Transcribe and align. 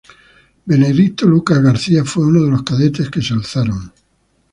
Benedicto 0.65 1.27
Lucas 1.27 1.61
García 1.61 2.03
fue 2.03 2.25
uno 2.25 2.43
de 2.43 2.49
los 2.49 2.63
cadetes 2.63 3.11
que 3.11 3.21
se 3.21 3.35
alzaron. 3.35 3.93